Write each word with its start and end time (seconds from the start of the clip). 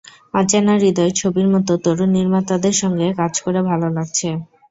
অচেনা 0.33 0.73
হৃদয় 0.77 1.11
ছবির 1.19 1.47
মতো 1.53 1.71
তরুণ 1.83 2.09
নির্মাতাদের 2.11 2.75
সঙ্গে 2.81 3.07
কাজ 3.19 3.33
করে 3.43 3.59
ভালো 3.69 3.87
লাগছে। 3.97 4.27